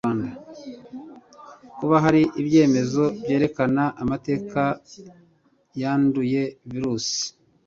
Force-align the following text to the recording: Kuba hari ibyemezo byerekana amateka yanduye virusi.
Kuba 1.77 1.95
hari 2.03 2.21
ibyemezo 2.41 3.03
byerekana 3.21 3.83
amateka 4.01 4.61
yanduye 5.81 6.41
virusi. 6.71 7.21